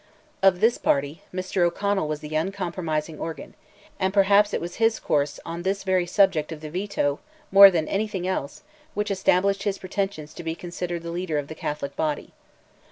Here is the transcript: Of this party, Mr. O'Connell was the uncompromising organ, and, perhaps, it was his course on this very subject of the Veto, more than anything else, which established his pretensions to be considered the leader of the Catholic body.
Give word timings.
Of 0.41 0.61
this 0.61 0.79
party, 0.79 1.21
Mr. 1.31 1.61
O'Connell 1.61 2.07
was 2.07 2.21
the 2.21 2.33
uncompromising 2.35 3.19
organ, 3.19 3.53
and, 3.99 4.11
perhaps, 4.11 4.51
it 4.51 4.59
was 4.59 4.77
his 4.77 4.99
course 4.99 5.39
on 5.45 5.61
this 5.61 5.83
very 5.83 6.07
subject 6.07 6.51
of 6.51 6.61
the 6.61 6.71
Veto, 6.71 7.19
more 7.51 7.69
than 7.69 7.87
anything 7.87 8.27
else, 8.27 8.63
which 8.95 9.11
established 9.11 9.61
his 9.61 9.77
pretensions 9.77 10.33
to 10.33 10.41
be 10.43 10.55
considered 10.55 11.03
the 11.03 11.11
leader 11.11 11.37
of 11.37 11.49
the 11.49 11.53
Catholic 11.53 11.95
body. 11.95 12.33